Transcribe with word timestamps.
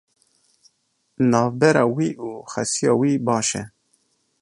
Navbera 1.31 1.83
wî 1.95 2.09
û 2.27 2.29
xesûya 2.51 2.93
wî 2.99 3.13
baş 3.27 3.49
e. 3.61 3.63